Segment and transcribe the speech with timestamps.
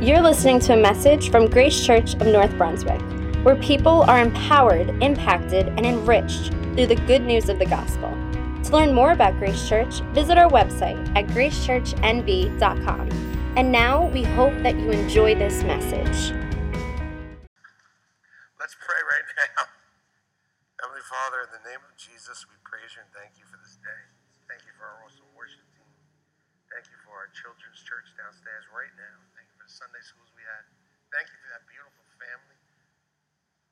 [0.00, 3.00] You're listening to a message from Grace Church of North Brunswick,
[3.42, 8.08] where people are empowered, impacted, and enriched through the good news of the gospel.
[8.62, 13.10] To learn more about Grace Church, visit our website at gracechurchnb.com.
[13.56, 16.30] And now we hope that you enjoy this message.
[18.54, 19.66] Let's pray right now.
[20.78, 23.74] Heavenly Father, in the name of Jesus, we praise you and thank you for this
[23.82, 24.14] day.
[24.46, 25.90] Thank you for our awesome worship team.
[26.68, 29.16] Thank you for our children's church downstairs right now.
[29.32, 30.68] Thank you for the Sunday schools we had.
[31.08, 32.60] Thank you for that beautiful family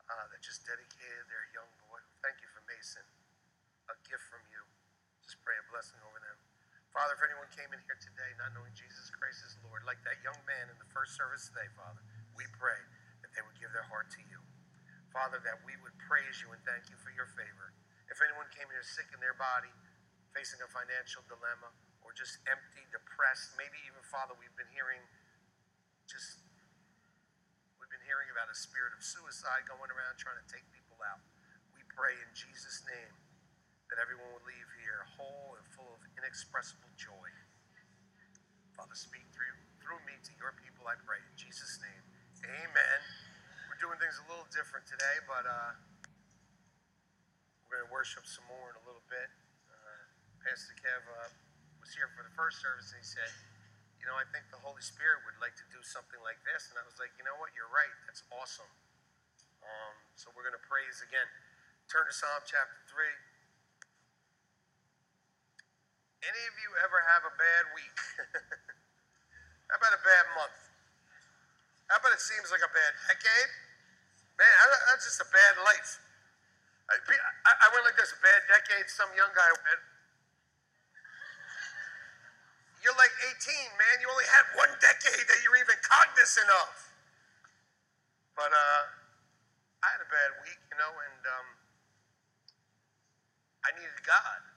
[0.08, 2.00] uh, that just dedicated their young boy.
[2.24, 3.04] Thank you for Mason,
[3.92, 4.64] a gift from you.
[5.20, 6.38] Just pray a blessing over them.
[7.06, 10.18] Father, if anyone came in here today not knowing Jesus Christ as Lord, like that
[10.26, 12.02] young man in the first service today, Father,
[12.34, 12.82] we pray
[13.22, 14.42] that they would give their heart to you.
[15.14, 17.70] Father, that we would praise you and thank you for your favor.
[18.10, 19.70] If anyone came here sick in their body,
[20.34, 21.70] facing a financial dilemma,
[22.02, 25.06] or just empty, depressed, maybe even, Father, we've been hearing
[26.10, 26.42] just,
[27.78, 31.22] we've been hearing about a spirit of suicide going around trying to take people out.
[31.70, 33.14] We pray in Jesus' name
[33.90, 37.28] that everyone would leave here whole and full of inexpressible joy.
[38.74, 41.22] Father, speak through, through me to your people, I pray.
[41.22, 42.02] In Jesus' name,
[42.44, 43.00] amen.
[43.70, 45.72] We're doing things a little different today, but uh,
[47.64, 49.30] we're going to worship some more in a little bit.
[49.70, 50.00] Uh,
[50.44, 51.30] Pastor Kev uh,
[51.80, 53.32] was here for the first service, and he said,
[54.02, 56.68] You know, I think the Holy Spirit would like to do something like this.
[56.68, 57.54] And I was like, You know what?
[57.56, 57.92] You're right.
[58.04, 58.68] That's awesome.
[59.64, 61.26] Um, so we're going to praise again.
[61.88, 63.35] Turn to Psalm chapter 3.
[66.26, 67.98] Any of you ever have a bad week?
[69.70, 70.58] How about a bad month?
[71.86, 73.50] How about it seems like a bad decade?
[74.34, 74.50] Man,
[74.90, 76.02] that's just a bad life.
[76.90, 76.98] I,
[77.62, 79.82] I went like this a bad decade, some young guy went.
[82.82, 83.94] You're like 18, man.
[84.02, 86.74] You only had one decade that you're even cognizant of.
[88.34, 88.82] But uh,
[89.82, 91.46] I had a bad week, you know, and um,
[93.66, 94.55] I needed God.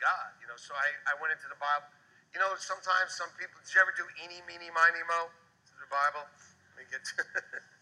[0.00, 0.58] God, you know.
[0.58, 1.88] So I, I went into the Bible.
[2.34, 5.90] You know, sometimes some people, did you ever do eeny, meeny, miny, mo to the
[5.90, 6.26] Bible?
[6.26, 7.22] Let me get to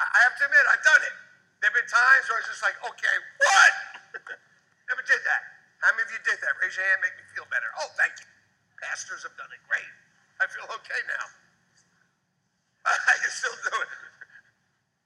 [0.00, 1.16] I have to admit, I've done it.
[1.60, 3.74] There have been times where I was just like, okay, what?
[4.88, 5.42] Never did that.
[5.84, 6.56] How many of you did that?
[6.56, 7.68] Raise your hand, make me feel better.
[7.84, 8.28] Oh, thank you.
[8.80, 9.60] Pastors have done it.
[9.68, 9.84] Great.
[10.40, 11.26] I feel okay now.
[13.12, 13.90] I can still do it.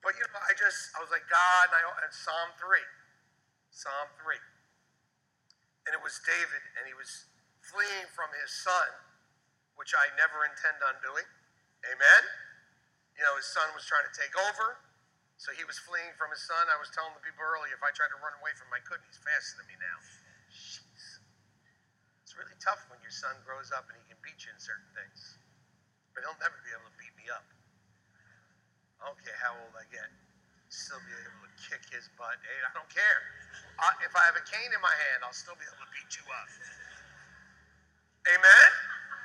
[0.07, 2.79] But, you know, I just, I was like, God, and, I, and Psalm 3.
[3.75, 4.39] Psalm 3.
[5.85, 7.29] And it was David, and he was
[7.61, 8.89] fleeing from his son,
[9.77, 11.29] which I never intend on doing.
[11.85, 12.23] Amen?
[13.17, 14.81] You know, his son was trying to take over.
[15.37, 16.71] So he was fleeing from his son.
[16.73, 19.05] I was telling the people earlier, if I tried to run away from I couldn't.
[19.05, 19.99] He's faster than me now.
[20.49, 21.21] Jeez.
[22.25, 24.89] It's really tough when your son grows up and he can beat you in certain
[24.97, 25.37] things.
[26.17, 27.45] But he'll never be able to beat me up.
[29.03, 30.09] I don't care how old I get.
[30.75, 32.35] Still be able to kick his butt.
[32.43, 33.23] Hey, I don't care.
[33.79, 36.19] I, if I have a cane in my hand, I'll still be able to beat
[36.19, 36.51] you up.
[38.27, 38.71] Amen?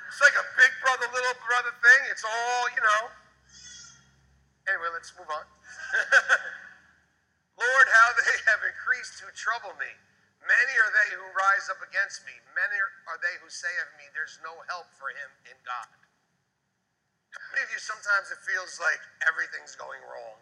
[0.06, 2.06] It's like a big brother, little brother thing.
[2.06, 3.10] It's all, you know.
[4.70, 5.42] Anyway, let's move on.
[7.58, 9.90] Lord, how they have increased who trouble me.
[10.46, 12.38] Many are they who rise up against me.
[12.54, 12.78] Many
[13.10, 15.90] are they who say of me, there's no help for him in God.
[17.34, 20.38] How many of you sometimes it feels like everything's going wrong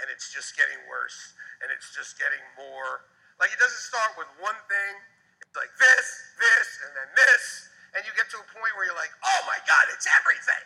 [0.00, 3.04] and it's just getting worse and it's just getting more?
[3.38, 4.94] Like it doesn't start with one thing,
[5.44, 6.06] it's like this,
[6.40, 9.56] this, and then this, and you get to a point where you're like, oh my
[9.64, 10.64] God, it's everything.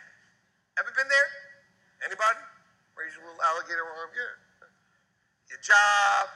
[0.79, 1.29] Ever been there?
[2.03, 2.39] Anybody?
[2.99, 4.11] Raise your little alligator arm.
[4.15, 4.35] Yeah.
[5.51, 6.27] Your job,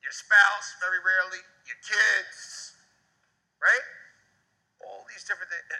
[0.00, 2.72] your spouse, very rarely, your kids,
[3.60, 3.84] right?
[4.84, 5.64] All these different things.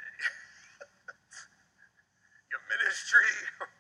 [2.52, 3.32] your ministry.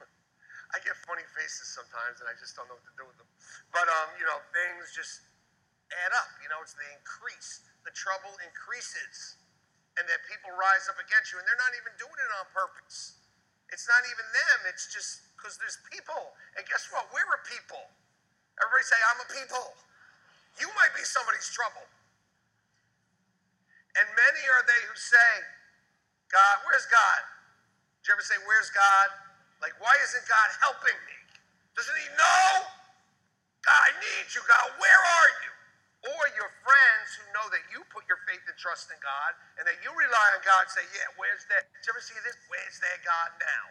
[0.76, 3.24] I get funny faces sometimes and I just don't know what to do with them.
[3.72, 5.24] But, um, you know, things just
[6.04, 6.28] add up.
[6.44, 7.64] You know, it's the increase.
[7.88, 9.40] The trouble increases.
[9.96, 13.24] And then people rise up against you and they're not even doing it on purpose.
[13.72, 16.36] It's not even them, it's just because there's people.
[16.60, 17.08] And guess what?
[17.08, 17.80] We're a people.
[18.60, 19.66] Everybody say, I'm a people.
[20.60, 21.88] You might be somebody's trouble.
[23.96, 25.32] And many are they who say,
[26.28, 27.20] God, where's God?
[28.04, 29.25] Did you ever say, Where's God?
[29.60, 31.18] Like, why isn't God helping me?
[31.74, 32.66] Doesn't He know?
[33.66, 34.66] God, I need you, God.
[34.78, 35.52] Where are you?
[36.06, 39.66] Or your friends who know that you put your faith and trust in God and
[39.66, 41.66] that you rely on God say, Yeah, where's that?
[41.74, 42.38] Did you ever see this?
[42.46, 43.64] Where's that God now?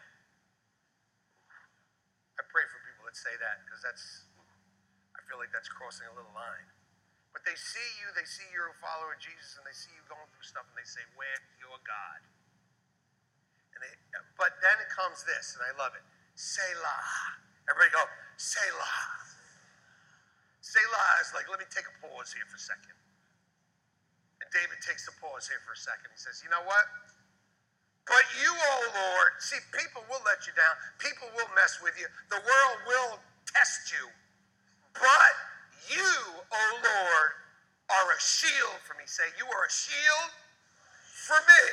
[2.36, 4.28] I pray for people that say that because that's,
[5.16, 6.68] I feel like that's crossing a little line.
[7.32, 10.04] But they see you, they see you're a follower of Jesus, and they see you
[10.08, 12.20] going through stuff, and they say, Where's your God?
[13.84, 14.00] It,
[14.40, 16.04] but then it comes this, and I love it.
[16.36, 17.40] Selah.
[17.68, 18.04] Everybody go,
[18.38, 19.00] Selah.
[20.62, 22.96] Selah is like, let me take a pause here for a second.
[24.44, 26.12] And David takes a pause here for a second.
[26.12, 26.86] He says, you know what?
[28.06, 30.76] But you, oh Lord, see, people will let you down.
[31.02, 32.06] People will mess with you.
[32.30, 33.18] The world will
[33.50, 34.06] test you.
[34.94, 35.34] But
[35.90, 36.12] you,
[36.54, 37.32] oh Lord,
[37.90, 39.10] are a shield for me.
[39.10, 40.30] Say, you are a shield
[41.26, 41.64] for me.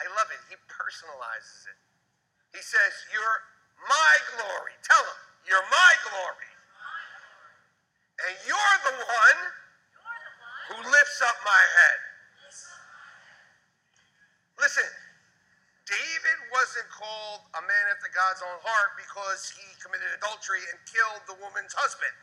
[0.00, 0.40] I love it.
[0.50, 1.78] He personalizes it.
[2.54, 3.38] He says, You're
[3.86, 4.74] my glory.
[4.82, 6.50] Tell him, You're my glory.
[8.24, 9.40] And you're the one
[10.70, 11.98] who lifts up my head.
[14.54, 14.86] Listen,
[15.84, 21.26] David wasn't called a man after God's own heart because he committed adultery and killed
[21.26, 22.14] the woman's husband.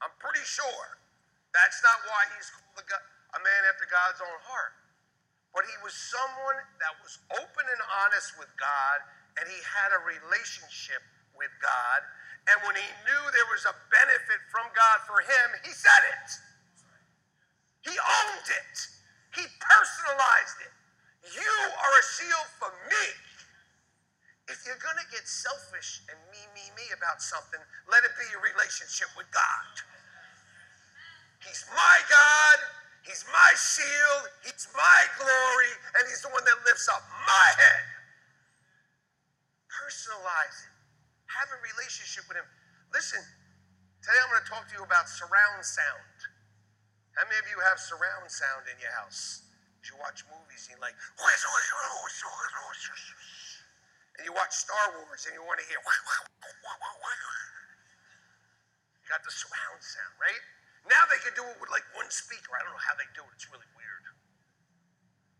[0.00, 0.86] I'm pretty sure
[1.52, 4.72] that's not why he's called a man after God's own heart.
[5.52, 8.98] But he was someone that was open and honest with God,
[9.36, 11.04] and he had a relationship
[11.36, 12.00] with God.
[12.48, 16.28] And when he knew there was a benefit from God for him, he said it.
[17.84, 18.76] He owned it,
[19.36, 20.74] he personalized it.
[21.36, 23.06] You are a shield for me.
[24.50, 28.26] If you're going to get selfish and me, me, me about something, let it be
[28.34, 29.70] your relationship with God.
[31.46, 32.81] He's my God.
[33.02, 34.30] He's my shield.
[34.46, 35.74] He's my glory.
[35.98, 37.82] And he's the one that lifts up my head.
[39.66, 40.74] Personalize it.
[41.26, 42.46] Have a relationship with him.
[42.94, 43.18] Listen,
[44.04, 46.14] today I'm going to talk to you about surround sound.
[47.18, 49.42] How many of you have surround sound in your house?
[49.82, 50.94] You watch movies and you like,
[54.16, 55.82] and you watch Star Wars and you want to hear,
[59.02, 60.61] you got the surround sound, right?
[60.86, 62.54] Now they can do it with like one speaker.
[62.58, 63.32] I don't know how they do it.
[63.38, 64.04] It's really weird.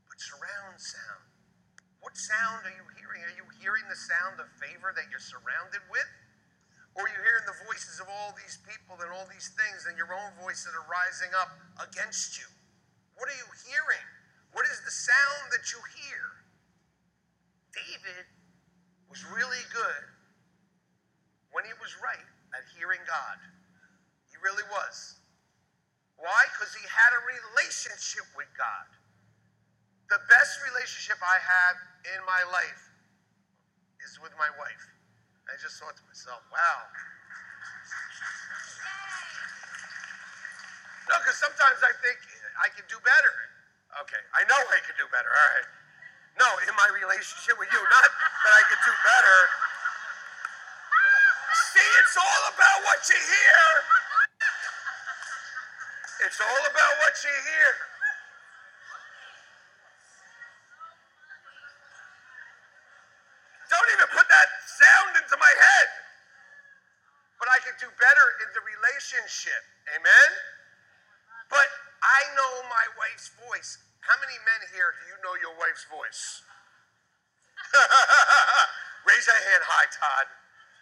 [0.07, 1.27] But surround sound.
[2.03, 3.23] What sound are you hearing?
[3.27, 6.11] Are you hearing the sound of favor that you're surrounded with?
[6.99, 9.97] Or are you hearing the voices of all these people and all these things and
[9.97, 11.49] your own voice that are rising up
[11.81, 12.45] against you?
[13.17, 14.07] What are you hearing?
[14.53, 16.43] What is the sound that you hear?
[17.73, 18.29] David
[19.09, 20.05] was really good
[21.55, 23.41] when he was right at hearing God.
[24.29, 25.17] He really was.
[26.21, 26.45] Why?
[26.53, 28.89] Because he had a relationship with God.
[30.13, 31.77] The best relationship I have
[32.13, 32.83] in my life
[34.05, 34.85] is with my wife.
[35.49, 36.79] I just thought to myself, wow.
[41.09, 42.19] No, because sometimes I think
[42.61, 43.35] I can do better.
[44.05, 45.29] Okay, I know I can do better.
[45.29, 45.69] All right.
[46.41, 49.39] No, in my relationship with you, not that I can do better.
[51.73, 54.02] See, it's all about what you hear.
[56.23, 57.71] It's all about what you hear.
[63.67, 65.89] Don't even put that sound into my head.
[67.43, 69.63] But I can do better in the relationship.
[69.99, 70.31] Amen?
[71.51, 71.67] But
[72.07, 73.83] I know my wife's voice.
[74.07, 76.47] How many men here do you know your wife's voice?
[79.11, 80.27] raise that hand high, Todd.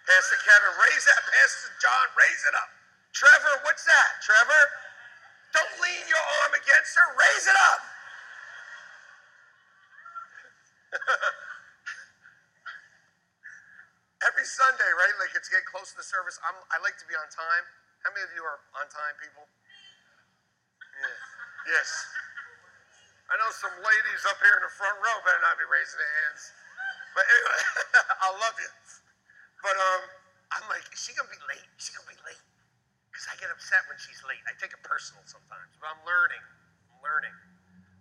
[0.05, 1.21] Pastor Kevin, raise that.
[1.25, 2.69] Pastor John, raise it up.
[3.17, 4.21] Trevor, what's that?
[4.21, 4.80] Trevor?
[5.55, 7.81] Don't lean your arm against her, raise it up.
[14.31, 15.17] Every Sunday, right?
[15.19, 16.39] Like it's getting close to the service.
[16.45, 17.65] I'm, I like to be on time.
[18.05, 19.49] How many of you are on time people?
[21.01, 21.73] Yeah.
[21.77, 21.89] Yes.
[23.31, 26.15] I know some ladies up here in the front row better not be raising their
[26.27, 26.43] hands.
[27.15, 27.63] But anyway,
[28.27, 28.71] I love you.
[29.63, 30.03] But um,
[30.59, 31.63] I'm like, she gonna be late?
[31.79, 32.43] She gonna be late?
[33.21, 34.41] Because I get upset when she's late.
[34.49, 35.69] I take it personal sometimes.
[35.77, 36.41] But I'm learning.
[36.89, 37.37] I'm learning.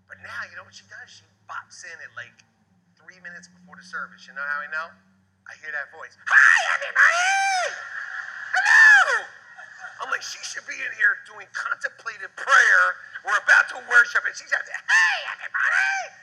[0.08, 1.12] But now, you know what she does?
[1.12, 2.32] She bops in at like
[2.96, 4.24] three minutes before the service.
[4.32, 4.88] You know how I know?
[5.44, 6.16] I hear that voice.
[6.24, 7.84] Hi, everybody!
[8.48, 9.28] Hello!
[10.00, 12.84] I'm like, she should be in here doing contemplated prayer.
[13.28, 16.16] We're about to worship, and she's out there, hey, everybody!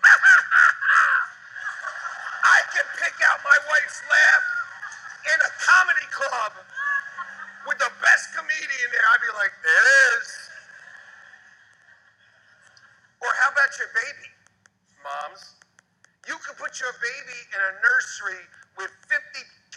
[2.56, 4.44] I can pick out my wife's laugh
[5.28, 6.56] in a comedy club
[9.06, 10.26] I'd be like, it is.
[13.20, 14.28] Or how about your baby,
[15.04, 15.60] moms?
[16.24, 18.40] You can put your baby in a nursery
[18.80, 19.16] with 50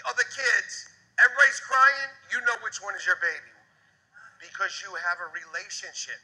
[0.07, 0.71] other kids.
[1.19, 2.11] Everybody's crying.
[2.31, 3.51] You know which one is your baby
[4.39, 6.19] because you have a relationship.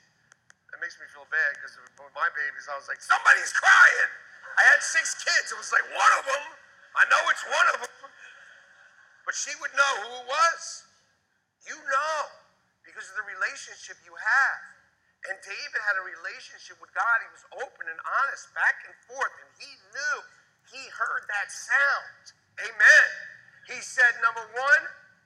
[0.72, 4.12] That makes me feel bad because with my babies, I was like, somebody's crying.
[4.60, 5.56] I had six kids.
[5.56, 6.46] It was like one of them.
[7.00, 8.12] I know it's one of them.
[9.24, 10.62] But she would know who it was.
[11.68, 12.18] You know
[12.90, 14.62] because of the relationship you have.
[15.28, 17.18] And David had a relationship with God.
[17.24, 20.16] He was open and honest, back and forth, and he knew
[20.72, 22.24] he heard that sound.
[22.64, 23.08] Amen.
[23.68, 24.84] He said, Number one,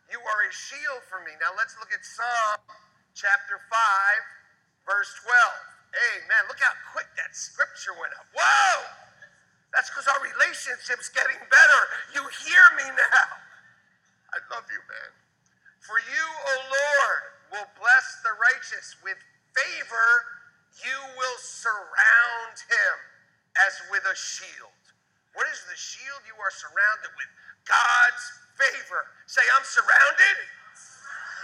[0.10, 1.38] you are a shield for me.
[1.38, 2.62] Now let's look at Psalm
[3.14, 5.30] chapter 5, verse 12.
[6.18, 6.42] Amen.
[6.50, 8.26] Look how quick that scripture went up.
[8.34, 8.90] Whoa!
[9.74, 11.82] That's because our relationship's getting better.
[12.14, 13.30] You hear me now.
[14.34, 15.12] I love you, man.
[15.82, 17.22] For you, O Lord,
[17.54, 18.98] will bless the righteous.
[19.06, 19.22] With
[19.54, 20.10] favor,
[20.82, 22.96] you will surround him
[23.62, 24.82] as with a shield.
[25.38, 27.30] What is the shield you are surrounded with?
[27.70, 28.26] God's
[28.58, 29.06] favor.
[29.30, 30.38] Say, I'm surrounded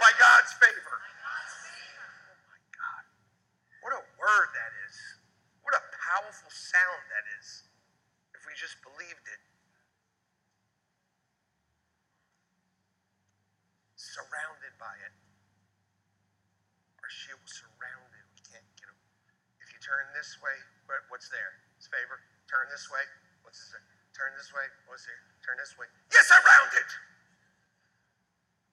[0.02, 0.98] by God's favor.
[0.98, 3.04] Oh my God.
[3.86, 4.94] What a word that is.
[5.62, 7.70] What a powerful sound that is
[8.34, 9.42] if we just believed it.
[13.94, 15.14] Surrounded by it.
[17.10, 18.22] Our shield surrounded.
[18.38, 18.98] We can't get it.
[19.58, 20.54] If you turn this way,
[21.10, 21.58] what's there?
[21.74, 22.22] It's favor.
[22.46, 23.02] Turn this way.
[23.42, 23.82] What's this?
[24.14, 24.62] Turn this way.
[24.86, 25.18] What's there?
[25.42, 25.90] Turn this way.
[26.14, 26.86] Yes, around it.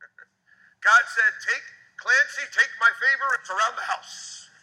[0.86, 1.66] God said, Take
[1.98, 4.54] Clancy, take my favor and surround the house.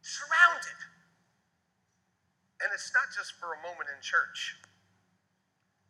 [0.00, 0.80] Surrounded.
[2.64, 4.56] And it's not just for a moment in church.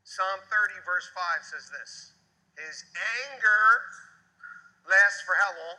[0.02, 1.22] Psalm 30, verse 5
[1.54, 2.18] says this
[2.58, 2.82] His
[3.30, 3.62] anger
[4.90, 5.78] lasts for how long?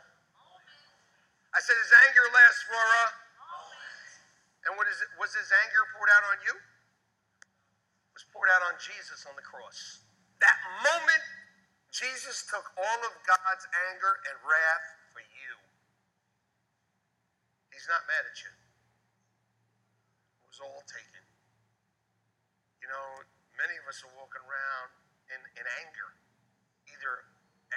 [1.54, 3.04] I said, His anger lasts for a.
[4.68, 5.08] And what is it?
[5.16, 6.52] Was his anger poured out on you?
[6.52, 10.04] It was poured out on Jesus on the cross.
[10.44, 11.24] That moment,
[11.88, 15.52] Jesus took all of God's anger and wrath for you.
[17.72, 18.52] He's not mad at you.
[18.52, 21.24] It was all taken.
[22.84, 23.24] You know,
[23.56, 24.88] many of us are walking around
[25.32, 26.08] in, in anger.
[26.84, 27.12] Either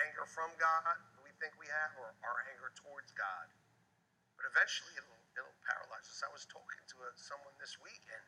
[0.04, 3.48] anger from God, we think we have, or our anger towards God.
[4.44, 6.20] But eventually it'll, it'll paralyze us.
[6.20, 8.28] I was talking to a, someone this weekend.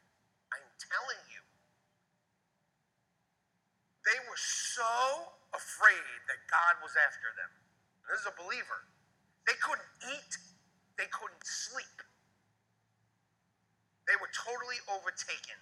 [0.55, 1.43] I'm telling you,
[4.07, 7.51] they were so afraid that God was after them.
[8.07, 8.87] This is a believer.
[9.43, 10.31] They couldn't eat,
[10.95, 11.99] they couldn't sleep.
[14.07, 15.59] They were totally overtaken.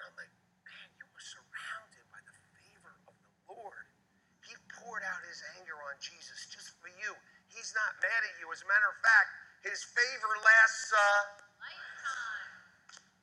[0.08, 0.32] I'm like,
[0.64, 3.84] man, you were surrounded by the favor of the Lord.
[4.48, 6.53] He poured out his anger on Jesus.
[7.64, 8.52] He's not mad at you.
[8.52, 9.30] As a matter of fact,
[9.64, 10.92] his favor lasts.
[10.92, 11.00] Uh,
[11.64, 12.52] Lifetime.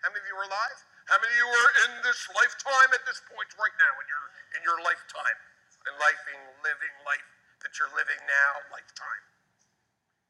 [0.02, 0.80] How many of you are alive?
[1.06, 4.26] How many of you are in this lifetime at this point right now in your
[4.58, 5.38] in your lifetime?
[5.86, 7.30] In life, in living life
[7.62, 9.24] that you're living now, lifetime.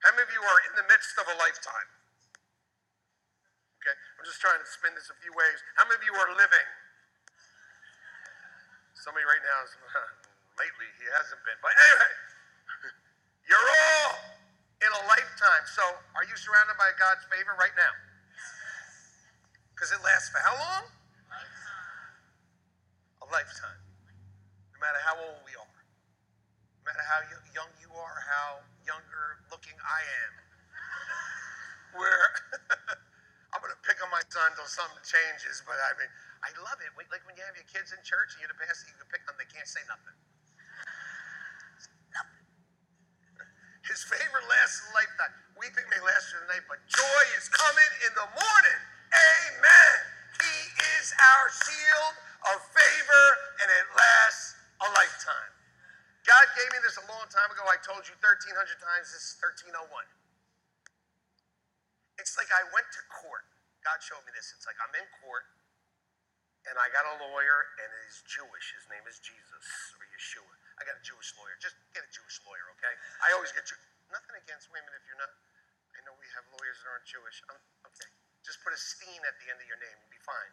[0.04, 1.90] How many of you are in the midst of a lifetime?
[3.80, 5.64] Okay, I'm just trying to spin this a few ways.
[5.80, 6.68] How many of you are living?
[8.92, 9.72] Somebody right now is
[10.60, 12.12] lately he hasn't been, but anyway,
[13.52, 13.92] you're all
[15.42, 15.66] lifetime.
[15.74, 15.82] So,
[16.14, 17.94] are you surrounded by God's favor right now?
[19.74, 20.86] Because it lasts for how long?
[23.26, 23.82] A lifetime.
[24.74, 25.78] No matter how old we are,
[26.78, 27.26] no matter how
[27.58, 30.34] young you are, how younger looking I am.
[31.98, 32.26] Where
[33.54, 36.10] I'm going to pick on my son until something changes, but I mean,
[36.46, 36.94] I love it.
[37.10, 39.26] Like when you have your kids in church and you're the pastor, you can pick
[39.26, 40.18] on them, they can't say nothing.
[43.92, 45.36] His favor lasts a lifetime.
[45.60, 48.80] Weeping may last through the night, but joy is coming in the morning.
[49.12, 49.96] Amen.
[50.40, 50.58] He
[50.96, 52.16] is our shield
[52.56, 53.26] of favor,
[53.60, 55.52] and it lasts a lifetime.
[56.24, 57.68] God gave me this a long time ago.
[57.68, 59.12] I told you 1,300 times.
[59.12, 59.84] This is 1301.
[62.16, 63.44] It's like I went to court.
[63.84, 64.56] God showed me this.
[64.56, 65.44] It's like I'm in court,
[66.64, 68.72] and I got a lawyer, and he's Jewish.
[68.72, 69.68] His name is Jesus
[70.00, 70.61] or Yeshua.
[70.82, 71.54] I got a Jewish lawyer.
[71.62, 72.90] Just get a Jewish lawyer, okay?
[73.22, 73.78] I always get you.
[74.10, 75.30] Nothing against women if you're not.
[75.94, 77.38] I know we have lawyers that aren't Jewish.
[77.54, 78.10] I'm, okay.
[78.42, 79.94] Just put a steen at the end of your name.
[80.02, 80.52] We'll be fine.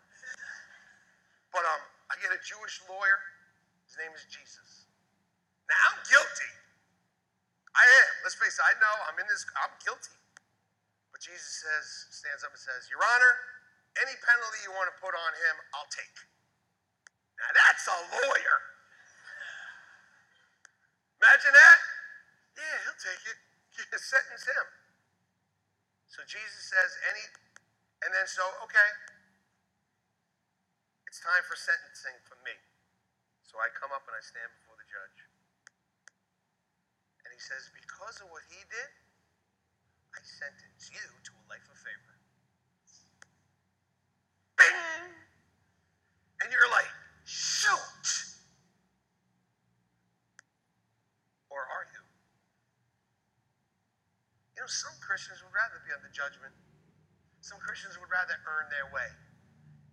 [1.49, 1.81] But um,
[2.13, 3.19] I get a Jewish lawyer.
[3.89, 4.85] His name is Jesus.
[5.65, 6.53] Now I'm guilty.
[7.73, 8.13] I am.
[8.21, 8.65] Let's face it.
[8.69, 9.49] I know I'm in this.
[9.65, 10.13] I'm guilty.
[11.09, 13.33] But Jesus says, stands up and says, Your Honor,
[14.05, 16.17] any penalty you want to put on him, I'll take.
[17.41, 18.68] Now that's a lawyer.
[21.19, 21.79] Imagine that.
[22.59, 23.39] Yeah, he'll take it.
[23.99, 24.67] Sentence him.
[26.09, 27.23] So Jesus says, any
[28.03, 28.91] and then so, okay,
[31.11, 32.55] it's time for sentencing for me.
[33.43, 35.19] So I come up and I stand before the judge.
[37.27, 38.91] And he says, because of what he did,
[40.15, 42.15] I sentence you to a life of favor.
[44.63, 45.11] Bing!
[46.45, 46.93] And you're like,
[47.27, 48.07] shoot!
[51.51, 52.03] Or are you?
[54.55, 56.53] You know, some Christians would rather be under judgment.
[57.41, 59.09] Some Christians would rather earn their way.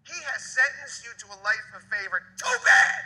[0.04, 2.20] He has sentenced you to a life of favor.
[2.36, 3.04] Too bad.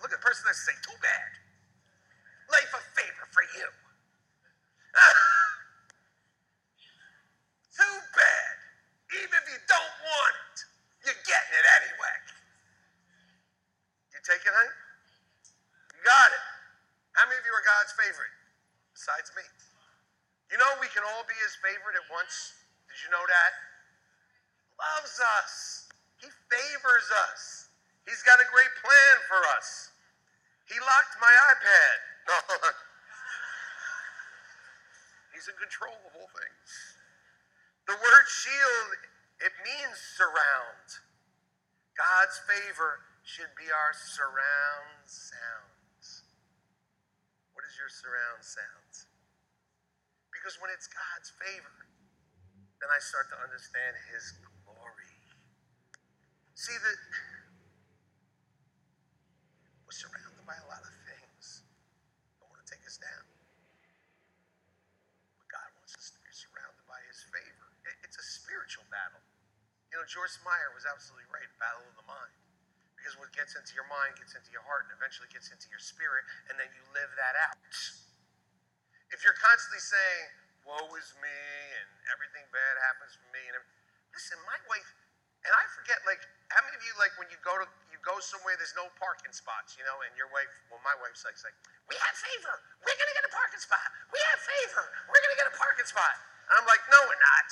[0.00, 1.30] Look at the person that's saying, too bad.
[2.48, 3.68] Life of favor for you.
[7.76, 8.56] too bad.
[9.20, 10.56] Even if you don't want it,
[11.04, 12.16] you're getting it anyway.
[14.10, 14.74] You take it, honey?
[15.94, 16.42] You got it.
[17.14, 18.34] How many of you are God's favorite?
[18.96, 19.46] Besides me.
[20.96, 22.56] Can all be his favorite at once.
[22.88, 23.52] Did you know that?
[24.80, 25.84] Loves us.
[26.16, 27.68] He favors us.
[28.08, 29.92] He's got a great plan for us.
[30.64, 31.98] He locked my iPad.
[35.36, 36.70] He's in control of all things.
[37.92, 38.88] The word shield,
[39.44, 40.88] it means surround.
[41.92, 45.76] God's favor should be our surround sound.
[47.52, 48.85] What is your surround sound?
[50.46, 51.74] Because when it's God's favor,
[52.78, 54.30] then I start to understand His
[54.62, 55.10] glory.
[56.54, 56.98] See that
[59.82, 61.66] we're surrounded by a lot of things
[62.38, 63.26] that want to take us down.
[65.42, 67.66] But God wants us to be surrounded by His favor.
[68.06, 69.26] It's a spiritual battle.
[69.90, 71.50] You know, Joyce Meyer was absolutely right.
[71.58, 72.38] Battle of the mind.
[72.94, 75.82] Because what gets into your mind gets into your heart and eventually gets into your
[75.82, 77.58] spirit, and then you live that out.
[79.14, 80.26] If you're constantly saying,
[80.66, 81.40] woe is me,
[81.78, 83.62] and everything bad happens for me, and
[84.10, 84.90] listen, my wife,
[85.46, 86.18] and I forget, like,
[86.50, 89.30] how many of you, like, when you go to, you go somewhere, there's no parking
[89.30, 91.54] spots, you know, and your wife, well, my wife's like, like
[91.86, 92.54] we have favor.
[92.82, 93.86] We're going to get a parking spot.
[94.10, 94.84] We have favor.
[95.06, 96.14] We're going to get a parking spot.
[96.50, 97.48] And I'm like, no, we're not.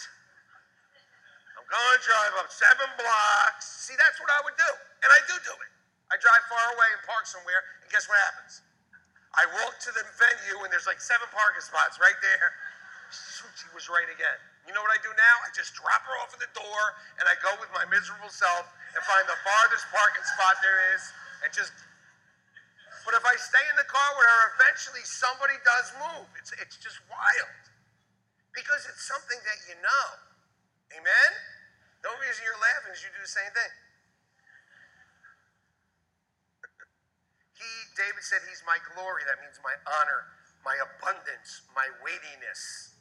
[1.55, 3.63] I'm going to drive up seven blocks.
[3.87, 4.71] See, that's what I would do.
[5.07, 5.71] And I do do it.
[6.11, 8.64] I drive far away and park somewhere, and guess what happens?
[9.35, 12.55] I walk to the venue, and there's like seven parking spots right there.
[13.11, 14.39] She was right again.
[14.67, 15.35] You know what I do now?
[15.45, 16.83] I just drop her off at the door,
[17.21, 21.03] and I go with my miserable self and find the farthest parking spot there is,
[21.47, 21.75] and just.
[23.05, 26.27] But if I stay in the car with her, eventually somebody does move.
[26.41, 27.63] It's it's just wild,
[28.57, 30.07] because it's something that you know.
[30.95, 31.31] Amen?
[32.01, 33.73] The only reason you're laughing is you do the same thing.
[37.59, 39.23] he, David said, He's my glory.
[39.27, 40.31] That means my honor,
[40.67, 42.95] my abundance, my weightiness.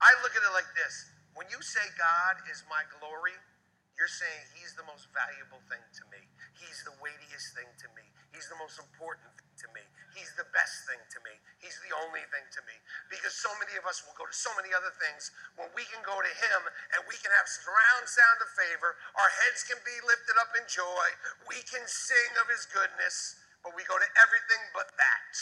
[0.00, 3.36] I look at it like this when you say God is my glory,
[3.96, 6.20] you're saying He's the most valuable thing to me.
[6.56, 8.04] He's the weightiest thing to me.
[8.32, 9.84] He's the most important thing to me.
[10.16, 11.34] He's the best thing to me.
[11.60, 12.76] He's the only thing to me.
[13.08, 16.04] Because so many of us will go to so many other things when we can
[16.04, 16.60] go to Him
[16.96, 19.00] and we can have surround sound of favor.
[19.16, 21.06] Our heads can be lifted up in joy.
[21.48, 25.32] We can sing of His goodness, but we go to everything but that.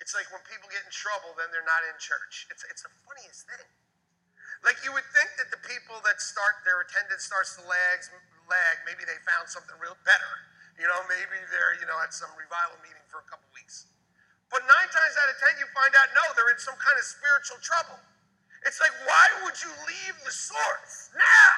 [0.00, 2.44] It's like when people get in trouble, then they're not in church.
[2.52, 3.68] It's, it's the funniest thing.
[4.64, 7.98] Like you would think that the people that start their attendance starts to lag,
[8.48, 10.32] lag, maybe they found something real better.
[10.80, 13.86] You know, maybe they're, you know, at some revival meeting for a couple weeks.
[14.50, 17.04] But nine times out of ten, you find out, no, they're in some kind of
[17.06, 18.00] spiritual trouble.
[18.64, 21.54] It's like, why would you leave the source now?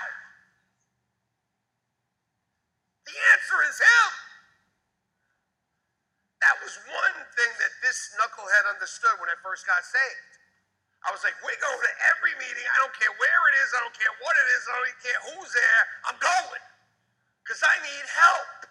[3.07, 4.11] The answer is Him.
[6.43, 8.13] That was one thing that this
[8.67, 10.35] knucklehead understood when I first got saved.
[11.07, 12.67] I was like, we go to every meeting.
[12.67, 13.71] I don't care where it is.
[13.79, 14.63] I don't care what it is.
[14.67, 15.83] I don't care who's there.
[16.11, 16.65] I'm going
[17.47, 18.67] because I need help.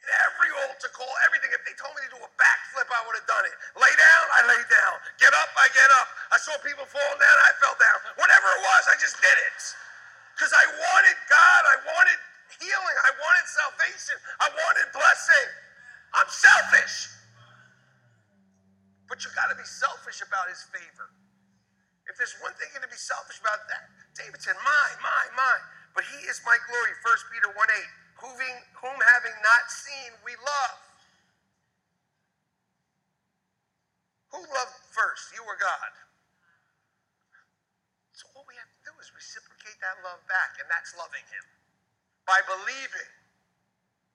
[0.00, 1.48] In every altar call, everything.
[1.52, 3.56] If they told me to do a backflip, I would have done it.
[3.72, 4.96] Lay down, I lay down.
[5.16, 6.08] Get up, I get up.
[6.28, 7.98] I saw people falling down, I fell down.
[8.20, 9.60] Whatever it was, I just did it.
[10.36, 11.62] Because I wanted God.
[11.72, 12.20] I wanted
[12.60, 12.96] healing.
[13.00, 14.16] I wanted salvation.
[14.44, 15.48] I wanted blessing.
[16.20, 17.14] I'm selfish.
[19.44, 21.12] Got to be selfish about his favor.
[22.08, 25.64] If there's one thing to be selfish about that, David said, mine, mine, mine.
[25.92, 26.96] But he is my glory.
[27.04, 28.24] 1 Peter 1 8.
[28.24, 28.40] Whom,
[28.80, 30.80] whom having not seen, we love.
[34.32, 35.92] Who loved first, you or God?
[38.16, 41.44] So all we have to do is reciprocate that love back, and that's loving him.
[42.24, 43.12] By believing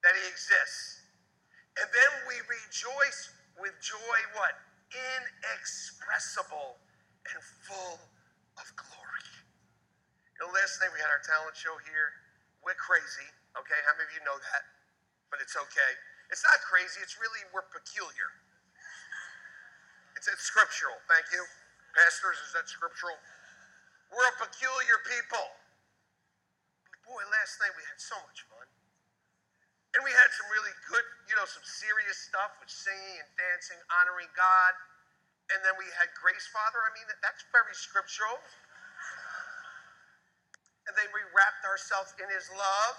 [0.02, 1.06] that he exists.
[1.78, 3.30] And then we rejoice
[3.62, 4.58] with joy, what?
[4.90, 6.78] Inexpressible
[7.30, 7.98] and full
[8.58, 9.26] of glory.
[10.34, 12.10] You know, last night we had our talent show here.
[12.66, 13.80] We're crazy, okay?
[13.86, 14.62] How many of you know that?
[15.30, 15.92] But it's okay.
[16.30, 18.28] It's not crazy, it's really, we're peculiar.
[20.18, 21.42] It's, it's scriptural, thank you.
[21.94, 23.18] Pastors, is that scriptural?
[24.10, 25.46] We're a peculiar people.
[27.06, 28.66] Boy, last night we had so much fun.
[30.00, 33.76] And we had some really good, you know, some serious stuff with singing and dancing,
[34.00, 34.72] honoring God.
[35.52, 36.80] And then we had Grace Father.
[36.80, 38.40] I mean, that's very scriptural.
[40.88, 42.96] And then we wrapped ourselves in His love.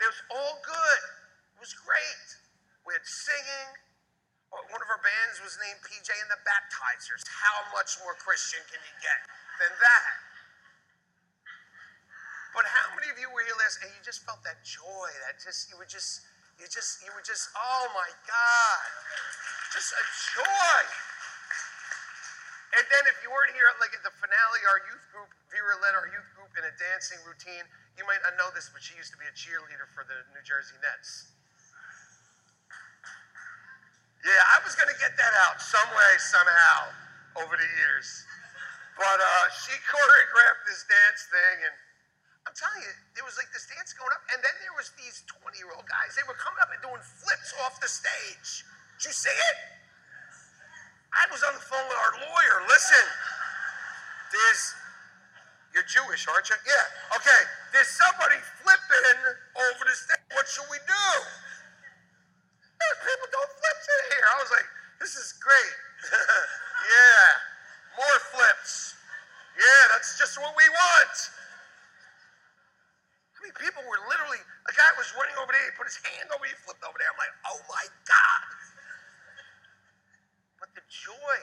[0.00, 1.02] It was all good.
[1.52, 2.28] It was great.
[2.88, 3.68] We had singing.
[4.48, 7.20] Oh, one of our bands was named PJ and the Baptizers.
[7.28, 9.20] How much more Christian can you get
[9.60, 10.23] than that?
[12.54, 15.42] But how many of you were here last and you just felt that joy, that
[15.42, 16.22] just you were just
[16.62, 18.88] you just you were just oh my God.
[19.74, 20.04] Just a
[20.38, 20.82] joy.
[22.78, 25.98] And then if you weren't here like at the finale, our youth group, Vera led
[25.98, 27.66] our youth group in a dancing routine.
[27.98, 30.42] You might not know this, but she used to be a cheerleader for the New
[30.46, 31.34] Jersey Nets.
[34.22, 36.78] Yeah, I was gonna get that out some way, somehow,
[37.44, 38.26] over the years.
[38.94, 41.74] But uh, she choreographed this dance thing and
[42.44, 45.24] I'm telling you, there was like this dance going up, and then there was these
[45.32, 46.12] 20-year-old guys.
[46.12, 48.68] They were coming up and doing flips off the stage.
[49.00, 49.58] Did you see it?
[51.14, 52.56] I was on the phone with our lawyer.
[52.68, 53.06] Listen,
[54.28, 54.62] there's
[55.72, 56.58] you're Jewish, aren't you?
[56.68, 57.16] Yeah.
[57.18, 57.42] Okay.
[57.74, 59.18] There's somebody flipping
[59.58, 60.22] over the stage.
[60.36, 61.06] What should we do?
[63.02, 64.26] People don't flip in here.
[64.28, 64.68] I was like,
[65.00, 65.74] this is great.
[66.94, 67.26] yeah.
[67.98, 68.94] More flips.
[69.56, 71.14] Yeah, that's just what we want
[73.44, 76.48] many people were literally, a guy was running over there, he put his hand over,
[76.48, 77.12] he flipped over there.
[77.12, 78.44] I'm like, oh my God.
[80.56, 81.36] But the joy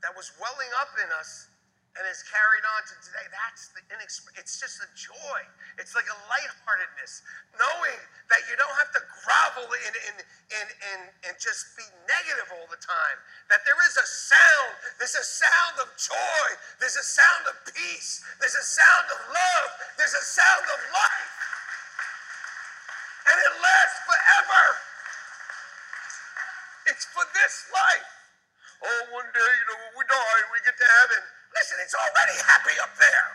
[0.00, 1.52] that was welling up in us
[1.92, 3.28] and is carried on to today.
[3.28, 5.40] That's the inexp- it's just a joy.
[5.76, 7.20] It's like a lightheartedness,
[7.60, 8.00] knowing
[8.32, 10.14] that you don't have to grovel in in
[10.56, 13.20] in in and just be negative all the time.
[13.52, 14.72] That there is a sound.
[14.96, 16.48] There's a sound of joy.
[16.80, 18.24] There's a sound of peace.
[18.40, 19.68] There's a sound of love.
[20.00, 21.32] There's a sound of life
[23.28, 24.64] and it lasts forever.
[26.90, 28.10] It's for this life.
[28.82, 31.22] Oh, one day, you know, when we die, we get to heaven.
[31.54, 31.78] Listen,
[32.40, 33.28] happy up there.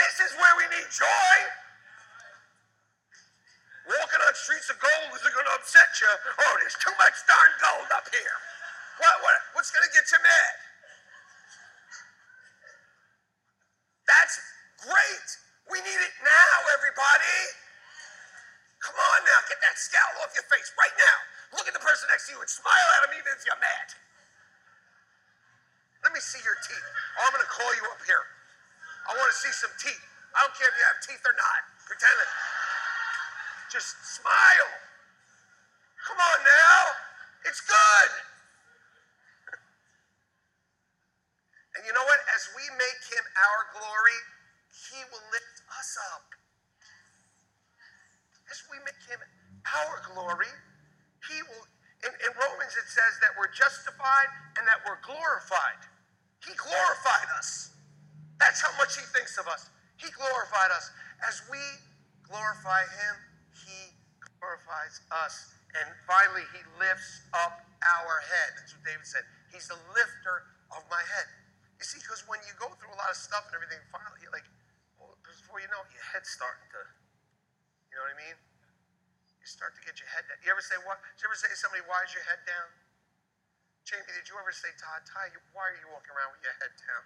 [0.00, 1.36] This is where we need joy.
[3.90, 6.10] Walking on streets of gold isn't going to upset you.
[6.10, 8.38] Oh, there's too much darn gold up here.
[9.02, 10.54] What, what, what's going to get you mad?
[14.06, 14.36] That's
[14.84, 15.28] great.
[15.70, 17.38] We need it now, everybody.
[18.80, 21.18] Come on now, get that scowl off your face right now.
[21.60, 23.88] Look at the person next to you and smile at him even if you're mad.
[26.00, 26.88] Let me see your teeth.
[27.19, 28.26] Oh, I'm going to call you up here.
[29.06, 30.02] I want to see some teeth.
[30.34, 31.62] I don't care if you have teeth or not.
[31.86, 32.30] Pretend it.
[33.70, 34.72] Just smile.
[36.10, 36.78] Come on now.
[37.46, 38.10] It's good.
[41.78, 42.18] And you know what?
[42.34, 44.20] As we make him our glory,
[44.74, 46.26] he will lift us up.
[48.50, 49.22] As we make him
[49.70, 50.50] our glory,
[51.30, 51.70] he will.
[52.02, 55.89] In, in Romans, it says that we're justified and that we're glorified.
[56.44, 57.76] He glorified us.
[58.40, 59.68] That's how much he thinks of us.
[60.00, 60.88] He glorified us.
[61.28, 61.60] As we
[62.24, 63.14] glorify him,
[63.52, 63.92] he
[64.40, 65.52] glorifies us.
[65.76, 68.50] And finally, he lifts up our head.
[68.56, 69.22] That's what David said.
[69.52, 71.28] He's the lifter of my head.
[71.76, 74.48] You see, because when you go through a lot of stuff and everything, finally, like,
[75.22, 76.80] before you know it, your head's starting to,
[77.92, 78.36] you know what I mean?
[79.38, 80.40] You start to get your head down.
[80.44, 81.00] You ever say, what?
[81.16, 82.68] Did you ever say to somebody, why is your head down?
[83.88, 86.72] Jamie, did you ever say, Todd, Ty, why are you walking around with your head
[86.84, 87.04] down?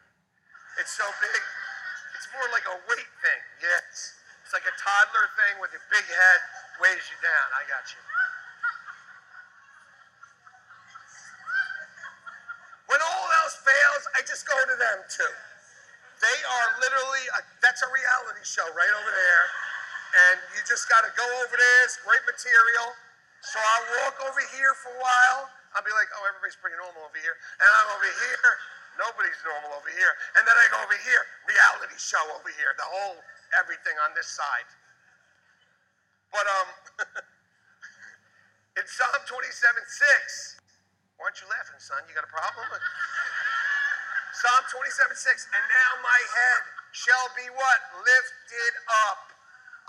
[0.76, 1.42] It's so big.
[2.18, 3.42] It's more like a weight thing.
[3.62, 4.18] Yes.
[4.42, 6.40] It's like a toddler thing with your big head
[6.82, 7.46] weighs you down.
[7.54, 8.02] I got you.
[12.90, 15.34] When all else fails, I just go to them too.
[16.20, 19.44] They are literally, a, that's a reality show right over there.
[20.14, 21.80] And you just got to go over there.
[21.86, 22.92] It's great material.
[23.40, 25.50] So I'll walk over here for a while.
[25.74, 27.34] I'll be like, oh, everybody's pretty normal over here.
[27.58, 28.52] And I'm over here.
[28.94, 30.14] Nobody's normal over here.
[30.38, 31.22] And then I go over here.
[31.50, 32.78] Reality show over here.
[32.78, 33.18] The whole
[33.58, 34.70] everything on this side.
[36.30, 36.68] But um,
[38.78, 40.62] in Psalm 27 6,
[41.18, 42.06] why aren't you laughing, son?
[42.06, 42.66] You got a problem?
[44.42, 45.58] Psalm 27 6.
[45.58, 46.62] And now my head
[46.94, 47.80] shall be what?
[47.98, 48.74] Lifted
[49.10, 49.34] up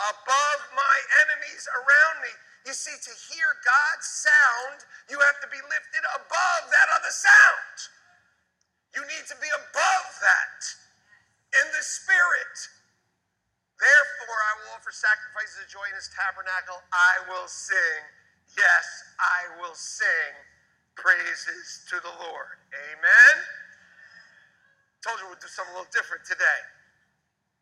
[0.01, 2.33] above my enemies around me.
[2.65, 7.77] You see, to hear God's sound, you have to be lifted above that other sound.
[8.97, 10.61] You need to be above that
[11.61, 12.57] in the spirit.
[13.77, 16.81] Therefore, I will offer sacrifices of joy in his tabernacle.
[16.89, 18.01] I will sing.
[18.57, 18.85] Yes,
[19.19, 20.33] I will sing
[20.95, 22.57] praises to the Lord.
[22.71, 23.35] Amen.
[25.03, 26.61] Told you we'll do something a little different today.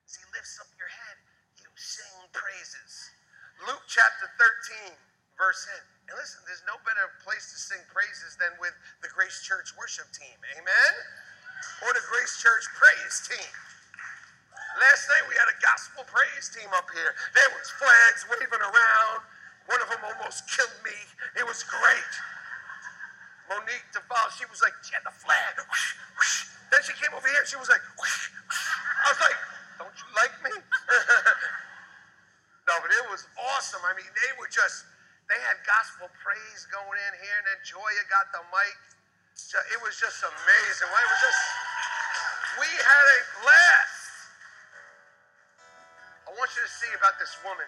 [0.05, 1.17] As he lifts up your head,
[1.59, 3.12] you sing praises.
[3.67, 4.91] Luke chapter 13,
[5.39, 6.11] verse 10.
[6.11, 10.11] And listen, there's no better place to sing praises than with the Grace Church worship
[10.11, 10.35] team.
[10.59, 10.93] Amen?
[11.87, 13.51] Or the Grace Church praise team.
[14.79, 17.15] Last night we had a gospel praise team up here.
[17.31, 19.19] There was flags waving around.
[19.71, 20.97] One of them almost killed me.
[21.39, 22.13] It was great.
[23.47, 25.55] Monique Duval, she was like, she had the flag.
[26.73, 27.45] Then she came over here.
[27.45, 29.39] She was like, I was like,
[29.77, 30.51] don't you like me?
[32.67, 33.29] no, but it was
[33.83, 33.91] awesome.
[33.91, 34.87] I mean, they were just,
[35.27, 38.77] they had gospel praise going in here, and then Joya got the mic.
[39.75, 40.87] It was just amazing.
[40.87, 41.41] It was just,
[42.63, 44.07] we had a blast.
[46.23, 47.67] I want you to see about this woman.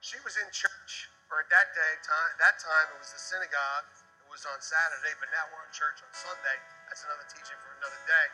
[0.00, 3.86] She was in church, or at that day, time, that time it was the synagogue.
[4.24, 6.58] It was on Saturday, but now we're in church on Sunday.
[6.88, 8.26] That's another teaching for another day.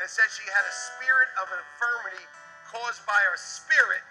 [0.00, 2.24] And said she had a spirit of infirmity
[2.72, 4.02] caused by her spirit,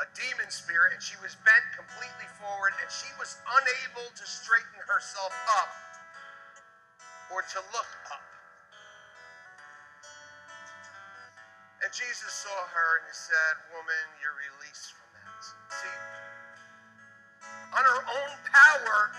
[0.00, 4.80] a demon spirit, and she was bent completely forward, and she was unable to straighten
[4.88, 5.68] herself up
[7.28, 8.24] or to look up.
[11.84, 15.40] And Jesus saw her and he said, Woman, you're released from that.
[15.72, 15.98] See,
[17.76, 19.12] on her own power,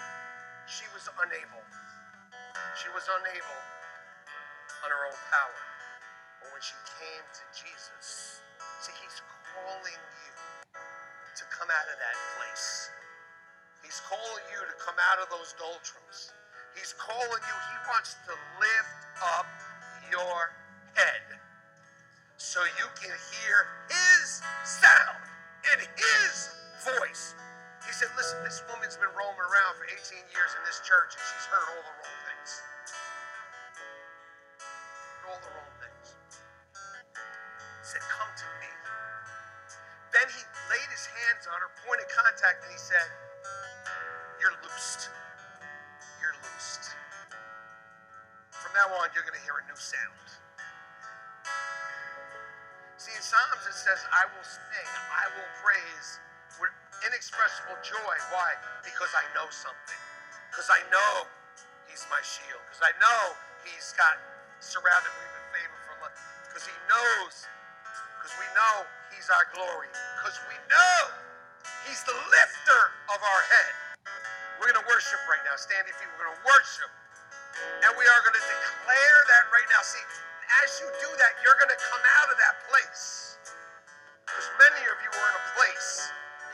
[0.66, 1.66] she was unable.
[2.78, 3.62] She was unable
[4.86, 5.62] on her own power.
[6.42, 8.42] But when she came to Jesus,
[8.82, 9.22] see, he's
[9.54, 10.61] calling you
[11.36, 12.92] to come out of that place.
[13.84, 16.32] He's calling you to come out of those doldrums.
[16.76, 19.48] He's calling you, he wants to lift up
[20.12, 20.52] your
[20.96, 21.40] head
[22.38, 25.24] so you can hear his sound
[25.72, 26.34] and his
[26.84, 27.36] voice.
[27.86, 29.98] He said, Listen, this woman's been roaming around for 18
[30.32, 32.21] years in this church and she's heard all the wrong
[42.32, 43.08] contact, and he said,
[44.40, 45.12] You're loosed.
[46.24, 46.96] You're loosed.
[48.56, 50.28] From now on, you're going to hear a new sound.
[52.96, 56.24] See, in Psalms it says, I will sing, I will praise
[56.62, 56.72] with
[57.04, 58.16] inexpressible joy.
[58.32, 58.56] Why?
[58.86, 60.02] Because I know something.
[60.56, 61.28] Because I know
[61.92, 62.64] He's my shield.
[62.72, 63.36] Because I know
[63.68, 64.16] He's got
[64.64, 66.16] surrounded me with favor for love.
[66.48, 67.50] Because He knows.
[68.16, 69.92] Because we know He's our glory.
[70.22, 71.21] Because we know
[71.88, 73.74] He's the lifter of our head.
[74.62, 75.58] We're going to worship right now.
[75.58, 76.10] Stand your feet.
[76.14, 76.92] We're going to worship.
[77.82, 79.82] And we are going to declare that right now.
[79.82, 80.06] See,
[80.62, 83.38] as you do that, you're going to come out of that place.
[84.26, 85.90] Because many of you are in a place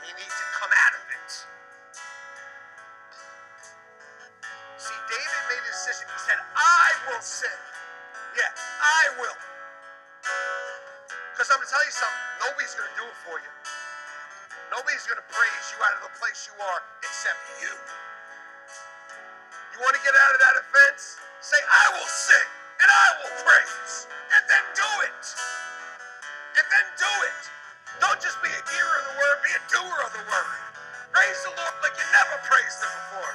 [0.08, 1.30] you need to come out of it.
[4.80, 6.08] See, David made a decision.
[6.08, 7.58] He said, I will sin.
[8.34, 9.38] Yeah, I will.
[11.32, 12.24] Because I'm going to tell you something.
[12.48, 13.52] Nobody's going to do it for you.
[14.68, 17.72] Nobody's going to praise you out of the place you are except you.
[19.72, 21.16] You want to get out of that offense?
[21.40, 22.48] Say, I will sing
[22.84, 24.10] and I will praise.
[24.12, 25.22] And then do it.
[26.52, 27.42] And then do it.
[28.04, 30.52] Don't just be a hearer of the word, be a doer of the word.
[31.16, 33.34] Praise the Lord like you never praised him before.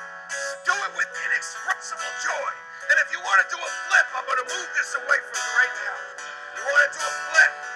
[0.70, 2.52] Do it with inexpressible joy.
[2.94, 5.38] And if you want to do a flip, I'm going to move this away from
[5.42, 5.98] you right now.
[6.60, 7.73] You want to do a flip?